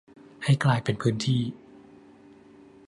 [0.43, 1.41] ให้กลายเป็นพื้นที่